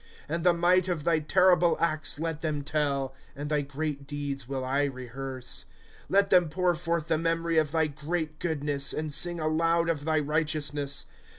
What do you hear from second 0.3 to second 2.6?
the might of thy terrible acts let